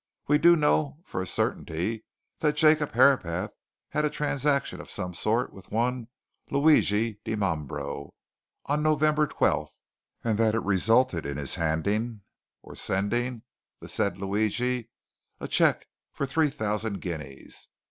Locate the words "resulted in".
10.63-11.37